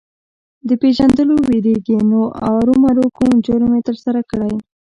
د 0.67 0.69
پېژندلو 0.81 1.35
وېرېږي 1.47 1.97
نو 2.11 2.21
ارومرو 2.53 3.05
کوم 3.17 3.33
جرم 3.45 3.71
یې 3.77 3.81
ترسره 3.87 4.21
کړی. 4.29 4.53